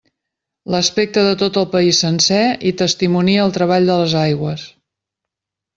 [0.75, 4.67] L'aspecte de tot el país sencer hi testimonia el treball de les aigües.